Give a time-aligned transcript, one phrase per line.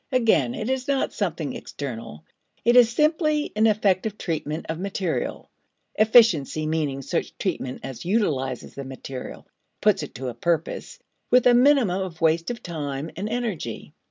[0.11, 2.23] Again, it is not something external.
[2.65, 5.51] It is simply an effective treatment of material
[5.93, 9.45] efficiency meaning such treatment as utilizes the material
[9.79, 10.97] (puts it to a purpose)
[11.29, 13.93] with a minimum of waste of time and energy.